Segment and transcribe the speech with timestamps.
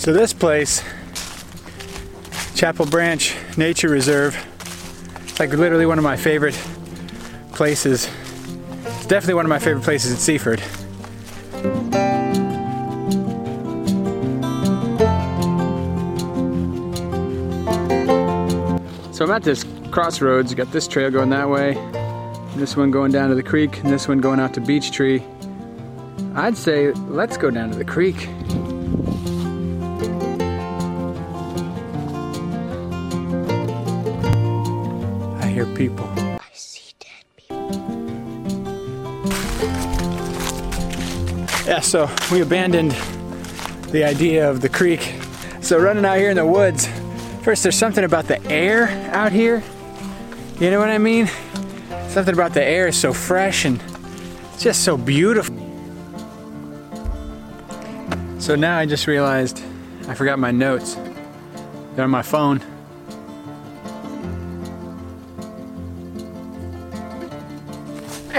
[0.00, 0.82] So this place,
[2.54, 4.34] Chapel Branch Nature Reserve,
[5.20, 6.58] it's like literally one of my favorite
[7.52, 8.08] places.
[8.86, 10.60] It's definitely one of my favorite places in Seaford.
[19.14, 20.50] So I'm at this crossroads.
[20.50, 21.74] You got this trail going that way,
[22.56, 25.22] this one going down to the creek, and this one going out to Beech Tree.
[26.34, 28.30] I'd say let's go down to the creek.
[35.64, 36.06] Hear people.
[36.16, 37.70] I see dead people.
[41.66, 42.92] Yeah, so we abandoned
[43.90, 45.14] the idea of the creek.
[45.60, 46.88] So running out here in the woods,
[47.42, 49.62] first there's something about the air out here.
[50.58, 51.28] You know what I mean?
[52.08, 53.82] Something about the air is so fresh and
[54.58, 55.56] just so beautiful.
[58.38, 59.62] So now I just realized
[60.08, 60.96] I forgot my notes.
[61.94, 62.62] They're on my phone.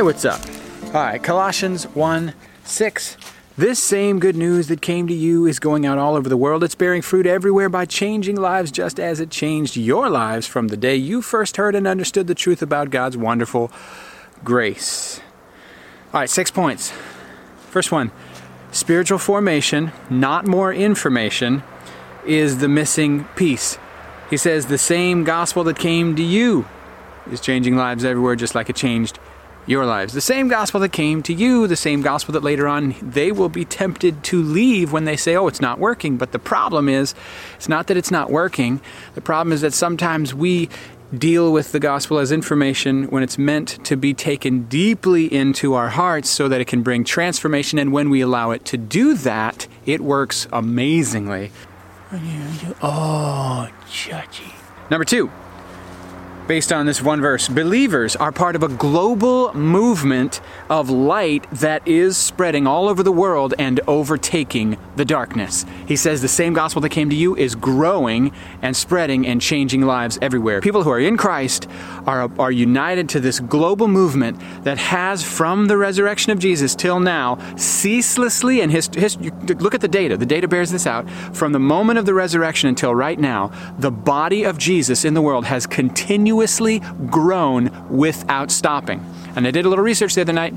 [0.00, 0.40] Hey, what's up?
[0.86, 2.32] All right, Colossians 1
[2.64, 3.16] 6.
[3.58, 6.64] This same good news that came to you is going out all over the world.
[6.64, 10.76] It's bearing fruit everywhere by changing lives just as it changed your lives from the
[10.78, 13.70] day you first heard and understood the truth about God's wonderful
[14.42, 15.20] grace.
[16.14, 16.94] All right, six points.
[17.68, 18.10] First one
[18.72, 21.62] spiritual formation, not more information,
[22.24, 23.76] is the missing piece.
[24.30, 26.64] He says the same gospel that came to you
[27.30, 29.18] is changing lives everywhere just like it changed
[29.66, 30.12] your lives.
[30.12, 33.48] The same gospel that came to you, the same gospel that later on they will
[33.48, 36.16] be tempted to leave when they say, oh, it's not working.
[36.16, 37.14] But the problem is,
[37.56, 38.80] it's not that it's not working.
[39.14, 40.68] The problem is that sometimes we
[41.16, 45.88] deal with the gospel as information when it's meant to be taken deeply into our
[45.88, 47.78] hearts so that it can bring transformation.
[47.78, 51.50] And when we allow it to do that, it works amazingly.
[52.82, 54.52] Oh, judgy.
[54.90, 55.30] Number two,
[56.46, 57.48] based on this one verse.
[57.48, 63.12] Believers are part of a global movement of light that is spreading all over the
[63.12, 65.64] world and overtaking the darkness.
[65.86, 68.32] He says the same gospel that came to you is growing
[68.62, 70.60] and spreading and changing lives everywhere.
[70.60, 71.68] People who are in Christ
[72.06, 77.00] are, are united to this global movement that has, from the resurrection of Jesus till
[77.00, 81.52] now, ceaselessly, and his, his, look at the data, the data bears this out, from
[81.52, 85.44] the moment of the resurrection until right now, the body of Jesus in the world
[85.46, 85.66] has
[86.40, 86.80] continuously
[87.10, 89.04] grown without stopping.
[89.36, 90.54] And I did a little research the other night.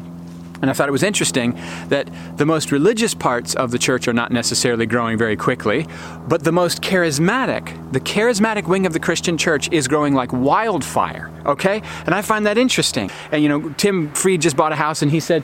[0.61, 4.13] And I thought it was interesting that the most religious parts of the church are
[4.13, 5.85] not necessarily growing very quickly,
[6.29, 11.29] but the most charismatic, the charismatic wing of the Christian church is growing like wildfire,
[11.45, 11.81] okay?
[12.05, 13.11] And I find that interesting.
[13.33, 15.43] And you know, Tim Freed just bought a house and he said,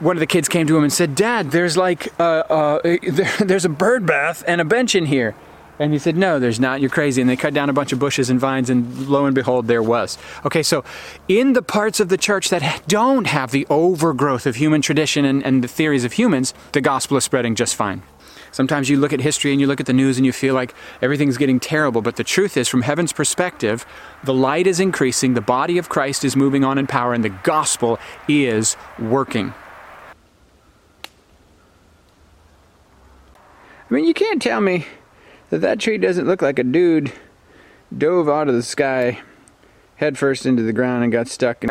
[0.00, 3.32] one of the kids came to him and said, Dad, there's like, uh, uh, there,
[3.38, 5.36] there's a bird bath and a bench in here.
[5.80, 6.82] And he said, No, there's not.
[6.82, 7.22] You're crazy.
[7.22, 9.82] And they cut down a bunch of bushes and vines, and lo and behold, there
[9.82, 10.18] was.
[10.44, 10.84] Okay, so
[11.26, 15.42] in the parts of the church that don't have the overgrowth of human tradition and,
[15.42, 18.02] and the theories of humans, the gospel is spreading just fine.
[18.52, 20.74] Sometimes you look at history and you look at the news and you feel like
[21.00, 23.86] everything's getting terrible, but the truth is, from heaven's perspective,
[24.22, 27.30] the light is increasing, the body of Christ is moving on in power, and the
[27.30, 27.98] gospel
[28.28, 29.54] is working.
[33.88, 34.86] I mean, you can't tell me
[35.50, 37.12] that that tree doesn't look like a dude
[37.96, 39.20] dove out of the sky
[39.96, 41.62] headfirst into the ground and got stuck.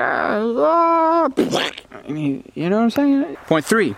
[2.06, 3.36] And, you know what I'm saying?
[3.48, 3.96] Point three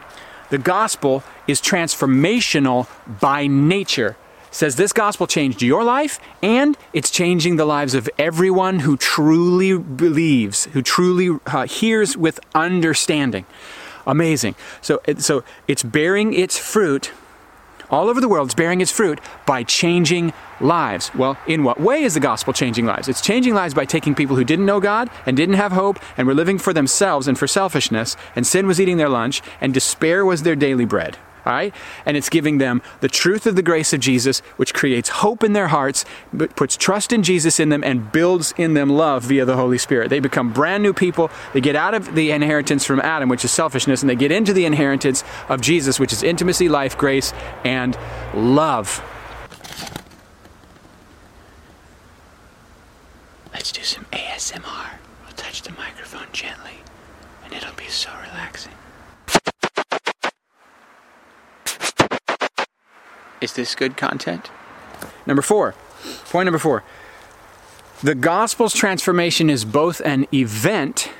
[0.49, 2.87] the gospel is transformational
[3.19, 4.17] by nature.
[4.53, 9.77] Says this gospel changed your life and it's changing the lives of everyone who truly
[9.77, 13.45] believes, who truly uh, hears with understanding.
[14.05, 14.55] Amazing.
[14.81, 17.11] So, so it's bearing its fruit
[17.91, 21.13] all over the world is bearing its fruit by changing lives.
[21.13, 23.07] Well, in what way is the gospel changing lives?
[23.07, 26.27] It's changing lives by taking people who didn't know God and didn't have hope and
[26.27, 30.25] were living for themselves and for selfishness, and sin was eating their lunch, and despair
[30.25, 31.17] was their daily bread.
[31.45, 31.73] All right?
[32.05, 35.53] And it's giving them the truth of the grace of Jesus, which creates hope in
[35.53, 36.05] their hearts,
[36.55, 40.09] puts trust in Jesus in them, and builds in them love via the Holy Spirit.
[40.09, 41.31] They become brand new people.
[41.53, 44.53] They get out of the inheritance from Adam, which is selfishness, and they get into
[44.53, 47.33] the inheritance of Jesus, which is intimacy, life, grace,
[47.63, 47.97] and
[48.35, 49.03] love.
[53.53, 54.63] Let's do some ASMR.
[54.63, 56.77] I'll touch the microphone gently,
[57.43, 58.73] and it'll be so relaxing.
[63.41, 64.49] Is this good content?
[65.25, 65.73] Number four,
[66.25, 66.83] point number four.
[68.03, 71.11] The gospel's transformation is both an event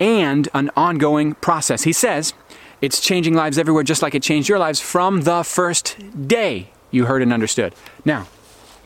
[0.00, 1.84] and an ongoing process.
[1.84, 2.34] He says
[2.80, 5.96] it's changing lives everywhere, just like it changed your lives from the first
[6.28, 6.70] day.
[6.90, 7.74] you heard and understood.
[8.04, 8.26] Now,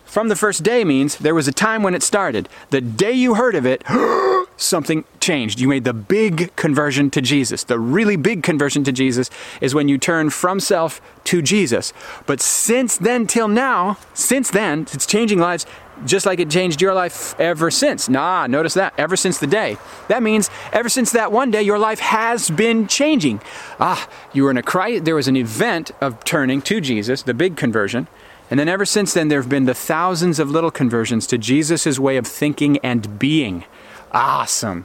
[0.05, 2.49] from the first day means there was a time when it started.
[2.71, 3.83] The day you heard of it,
[4.64, 5.61] something changed.
[5.61, 7.64] You made the big conversion to Jesus.
[7.64, 9.31] The really big conversion to Jesus
[9.61, 11.93] is when you turn from self to Jesus.
[12.26, 15.67] But since then till now, since then, it's changing lives
[16.05, 18.09] just like it changed your life ever since.
[18.09, 18.94] Nah, notice that.
[18.99, 19.76] Ever since the day.
[20.09, 23.41] That means ever since that one day, your life has been changing.
[23.79, 25.03] Ah, you were in a crisis.
[25.05, 28.08] There was an event of turning to Jesus, the big conversion.
[28.50, 31.99] And then ever since then, there have been the thousands of little conversions to Jesus'
[31.99, 33.65] way of thinking and being.
[34.12, 34.85] Awesome.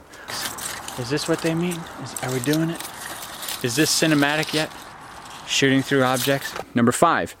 [0.98, 1.78] Is this what they mean?
[2.02, 2.82] Is, are we doing it?
[3.62, 4.72] Is this cinematic yet?
[5.46, 6.54] Shooting through objects?
[6.74, 7.36] Number five,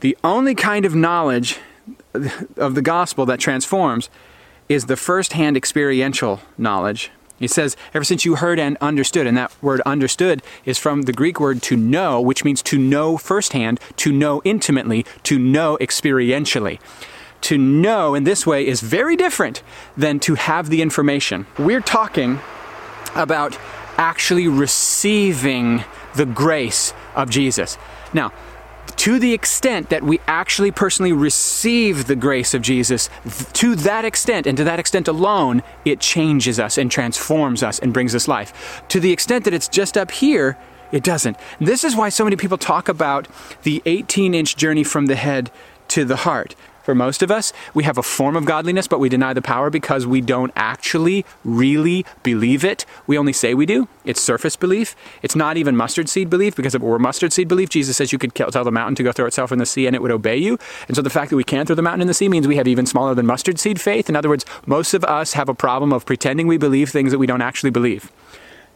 [0.00, 1.58] the only kind of knowledge
[2.56, 4.10] of the gospel that transforms
[4.68, 7.10] is the first hand experiential knowledge
[7.40, 11.12] it says, ever since you heard and understood, and that word understood is from the
[11.12, 16.78] Greek word to know, which means to know firsthand, to know intimately, to know experientially.
[17.42, 19.62] To know in this way is very different
[19.96, 21.46] than to have the information.
[21.58, 22.40] We're talking
[23.14, 23.58] about
[23.96, 25.84] actually receiving
[26.14, 27.78] the grace of Jesus.
[28.12, 28.32] Now,
[28.96, 33.08] to the extent that we actually personally receive the grace of Jesus,
[33.54, 37.94] to that extent and to that extent alone, it changes us and transforms us and
[37.94, 38.82] brings us life.
[38.88, 40.58] To the extent that it's just up here,
[40.92, 41.36] it doesn't.
[41.60, 43.28] This is why so many people talk about
[43.62, 45.50] the 18 inch journey from the head
[45.88, 46.54] to the heart.
[46.82, 49.70] For most of us, we have a form of godliness, but we deny the power
[49.70, 52.86] because we don't actually really believe it.
[53.06, 53.88] We only say we do.
[54.04, 54.96] It's surface belief.
[55.22, 58.12] It's not even mustard seed belief because if it were mustard seed belief, Jesus says
[58.12, 60.10] you could tell the mountain to go throw itself in the sea and it would
[60.10, 60.58] obey you.
[60.88, 62.56] And so the fact that we can't throw the mountain in the sea means we
[62.56, 64.08] have even smaller than mustard seed faith.
[64.08, 67.18] In other words, most of us have a problem of pretending we believe things that
[67.18, 68.10] we don't actually believe.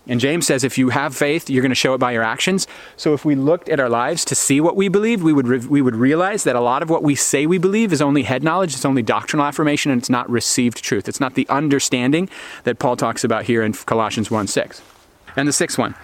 [0.07, 2.67] And James says if you have faith, you're going to show it by your actions.
[2.97, 5.67] So if we looked at our lives to see what we believe, we would, re-
[5.67, 8.43] we would realize that a lot of what we say we believe is only head
[8.43, 11.09] knowledge, it's only doctrinal affirmation, and it's not received truth.
[11.09, 12.29] It's not the understanding
[12.65, 14.83] that Paul talks about here in Colossians 1 6.
[15.37, 15.95] And the sixth one.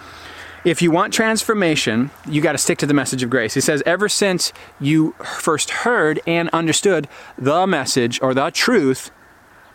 [0.63, 3.55] If you want transformation, you got to stick to the message of grace.
[3.55, 9.09] He says, ever since you first heard and understood the message or the truth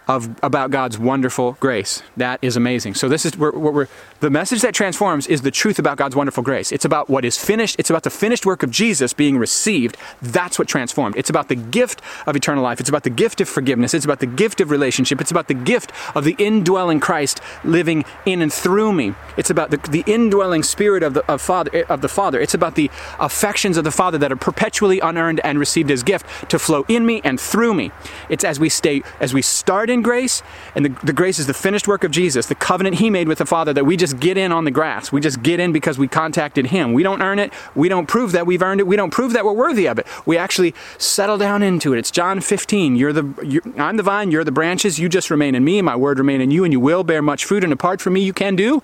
[0.08, 2.02] of about God's wonderful grace.
[2.16, 2.94] That is amazing.
[2.94, 3.88] So this is what we're,
[4.20, 6.70] the message that transforms is the truth about God's wonderful grace.
[6.72, 7.76] It's about what is finished.
[7.78, 9.96] It's about the finished work of Jesus being received.
[10.22, 11.16] That's what transformed.
[11.16, 12.78] It's about the gift of eternal life.
[12.78, 13.94] It's about the gift of forgiveness.
[13.94, 15.20] It's about the gift of relationship.
[15.20, 19.14] It's about the gift of the indwelling Christ living in and through me.
[19.36, 22.40] It's about the, the indwelling spirit of the of Father eh, of the Father.
[22.40, 26.50] It's about the affections of the Father that are perpetually unearned and received as gift
[26.50, 27.90] to flow in me and through me.
[28.28, 30.42] It's as we stay as we start in grace,
[30.74, 33.38] and the, the grace is the finished work of Jesus, the covenant he made with
[33.38, 35.10] the Father that we just get in on the grass.
[35.10, 36.92] We just get in because we contacted him.
[36.92, 37.52] We don't earn it.
[37.74, 38.86] We don't prove that we've earned it.
[38.86, 40.06] We don't prove that we're worthy of it.
[40.26, 41.98] We actually settle down into it.
[41.98, 42.94] It's John 15.
[42.96, 44.98] You're the, you're, I'm the vine, you're the branches.
[44.98, 47.22] You just remain in me, and my word remain in you, and you will bear
[47.22, 47.64] much fruit.
[47.64, 48.82] And apart from me, you can do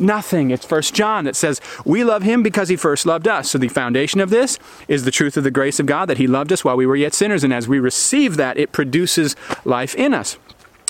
[0.00, 0.50] nothing.
[0.50, 3.50] It's First John that says, We love him because he first loved us.
[3.50, 4.58] So the foundation of this
[4.88, 6.96] is the truth of the grace of God that he loved us while we were
[6.96, 7.44] yet sinners.
[7.44, 10.38] And as we receive that, it produces life in us.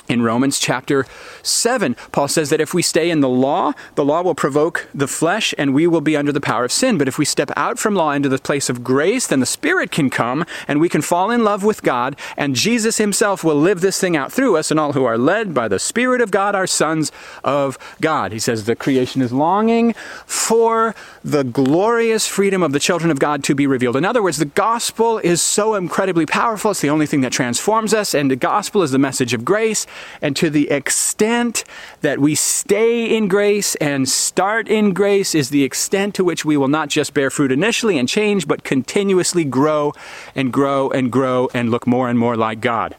[0.09, 1.05] In Romans chapter
[1.43, 5.07] 7, Paul says that if we stay in the law, the law will provoke the
[5.07, 6.97] flesh and we will be under the power of sin.
[6.97, 9.91] But if we step out from law into the place of grace, then the Spirit
[9.91, 13.83] can come and we can fall in love with God, and Jesus Himself will live
[13.83, 16.55] this thing out through us, and all who are led by the Spirit of God
[16.55, 17.13] are sons
[17.45, 18.33] of God.
[18.33, 19.93] He says the creation is longing
[20.25, 23.97] for the glorious freedom of the children of God to be revealed.
[23.97, 27.93] In other words, the gospel is so incredibly powerful, it's the only thing that transforms
[27.93, 29.87] us, and the gospel is the message of grace.
[30.21, 31.65] And to the extent
[32.01, 36.57] that we stay in grace and start in grace is the extent to which we
[36.57, 39.93] will not just bear fruit initially and change, but continuously grow
[40.35, 42.97] and grow and grow and look more and more like God.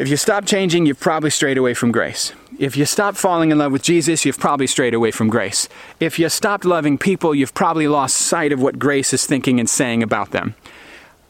[0.00, 2.32] If you stop changing, you've probably strayed away from grace.
[2.58, 5.68] If you stop falling in love with Jesus, you've probably strayed away from grace.
[6.00, 9.68] If you stopped loving people, you've probably lost sight of what grace is thinking and
[9.68, 10.54] saying about them.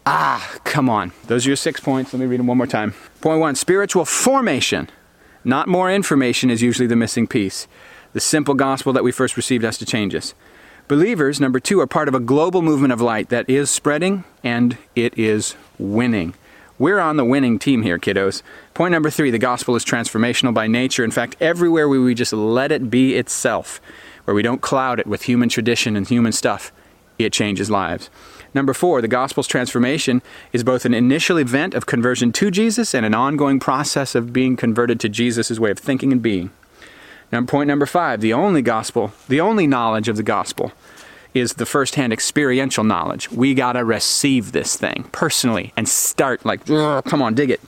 [0.06, 1.12] Ah, come on.
[1.26, 2.12] Those are your six points.
[2.12, 2.94] Let me read them one more time.
[3.20, 4.88] Point one spiritual formation,
[5.44, 7.68] not more information, is usually the missing piece.
[8.12, 10.34] The simple gospel that we first received has to change us.
[10.88, 14.76] Believers, number two, are part of a global movement of light that is spreading and
[14.96, 16.34] it is winning.
[16.80, 18.42] We're on the winning team here, kiddos.
[18.72, 21.04] Point number three the gospel is transformational by nature.
[21.04, 23.80] In fact, everywhere where we just let it be itself,
[24.24, 26.72] where we don't cloud it with human tradition and human stuff,
[27.18, 28.08] it changes lives.
[28.52, 33.06] Number four, the gospel's transformation is both an initial event of conversion to Jesus and
[33.06, 36.50] an ongoing process of being converted to Jesus' way of thinking and being.
[37.32, 40.72] Now, point number five, the only gospel, the only knowledge of the gospel
[41.32, 43.30] is the firsthand experiential knowledge.
[43.30, 47.60] We got to receive this thing personally and start like, come on, dig it.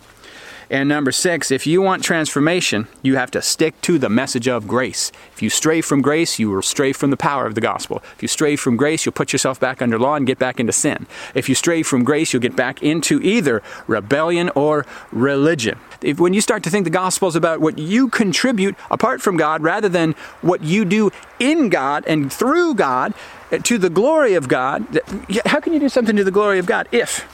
[0.73, 4.67] And number six, if you want transformation, you have to stick to the message of
[4.67, 5.12] grace.
[5.35, 8.02] If you stray from grace, you will stray from the power of the gospel.
[8.17, 10.73] If you stray from grace, you'll put yourself back under law and get back into
[10.73, 11.07] sin.
[11.35, 15.79] If you stray from grace, you'll get back into either rebellion or religion.
[16.00, 19.37] If, when you start to think the gospel is about what you contribute apart from
[19.37, 23.12] God rather than what you do in God and through God
[23.50, 25.00] uh, to the glory of God,
[25.45, 27.29] how can you do something to the glory of God if,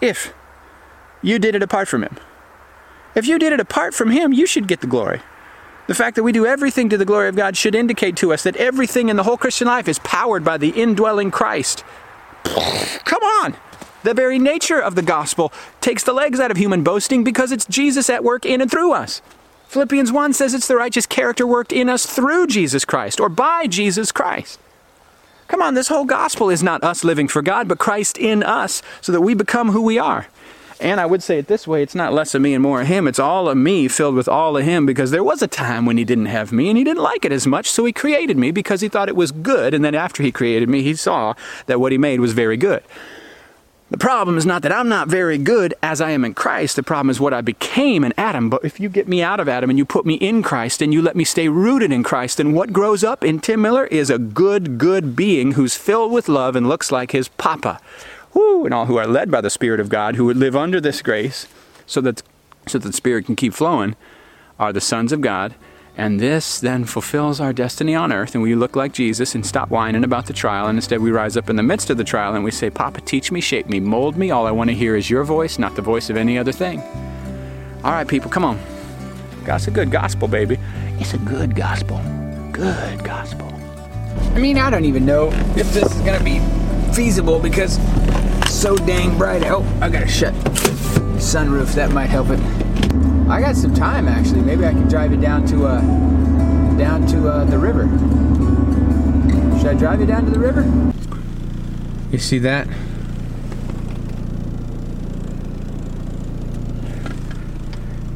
[0.00, 0.32] if
[1.20, 2.16] you did it apart from Him?
[3.14, 5.20] If you did it apart from Him, you should get the glory.
[5.86, 8.44] The fact that we do everything to the glory of God should indicate to us
[8.44, 11.84] that everything in the whole Christian life is powered by the indwelling Christ.
[12.44, 13.56] Come on!
[14.02, 17.66] The very nature of the gospel takes the legs out of human boasting because it's
[17.66, 19.20] Jesus at work in and through us.
[19.68, 23.66] Philippians 1 says it's the righteous character worked in us through Jesus Christ or by
[23.66, 24.58] Jesus Christ.
[25.48, 28.82] Come on, this whole gospel is not us living for God, but Christ in us
[29.00, 30.28] so that we become who we are.
[30.80, 32.86] And I would say it this way it's not less of me and more of
[32.86, 33.06] him.
[33.06, 35.98] It's all of me filled with all of him because there was a time when
[35.98, 38.50] he didn't have me and he didn't like it as much, so he created me
[38.50, 39.74] because he thought it was good.
[39.74, 41.34] And then after he created me, he saw
[41.66, 42.82] that what he made was very good.
[43.90, 46.76] The problem is not that I'm not very good as I am in Christ.
[46.76, 48.48] The problem is what I became in Adam.
[48.48, 50.94] But if you get me out of Adam and you put me in Christ and
[50.94, 54.08] you let me stay rooted in Christ, then what grows up in Tim Miller is
[54.08, 57.80] a good, good being who's filled with love and looks like his papa
[58.34, 60.80] whoo, and all who are led by the Spirit of God, who would live under
[60.80, 61.46] this grace,
[61.86, 62.22] so that
[62.66, 63.96] so that the Spirit can keep flowing,
[64.58, 65.54] are the sons of God.
[65.96, 69.70] And this then fulfills our destiny on earth, and we look like Jesus and stop
[69.70, 72.34] whining about the trial, and instead we rise up in the midst of the trial
[72.34, 74.30] and we say, Papa, teach me, shape me, mold me.
[74.30, 76.80] All I want to hear is your voice, not the voice of any other thing.
[77.82, 78.58] All right, people, come on.
[79.44, 80.58] God's a good gospel, baby.
[80.98, 81.98] It's a good gospel.
[82.52, 83.48] Good gospel.
[84.34, 86.40] I mean, I don't even know if this is going to be
[86.94, 87.78] feasible because
[88.50, 89.42] so dang bright.
[89.46, 90.34] Oh, I gotta shut
[91.16, 91.74] sunroof.
[91.74, 92.40] That might help it.
[93.30, 94.40] I got some time actually.
[94.40, 95.80] Maybe I can drive it down to uh,
[96.76, 97.84] down to uh, the river.
[99.58, 100.62] Should I drive you down to the river?
[102.10, 102.66] You see that?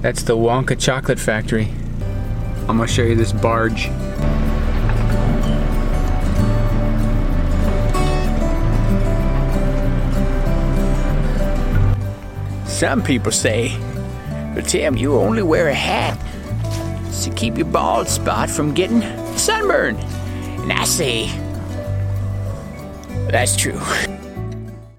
[0.03, 1.73] That's the Wonka Chocolate Factory.
[2.69, 3.89] I'm gonna show you this barge.
[12.75, 13.79] Some people say,
[14.53, 16.19] but Tim, you only wear a hat
[17.23, 19.01] to keep your bald spot from getting
[19.37, 20.01] sunburned.
[20.01, 21.29] And I say,
[23.31, 23.81] that's true.